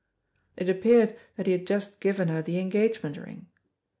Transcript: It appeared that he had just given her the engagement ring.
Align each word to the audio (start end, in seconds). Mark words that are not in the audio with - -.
It 0.57 0.67
appeared 0.67 1.15
that 1.35 1.45
he 1.45 1.51
had 1.51 1.67
just 1.67 1.99
given 1.99 2.27
her 2.29 2.41
the 2.41 2.57
engagement 2.57 3.17
ring. 3.17 3.45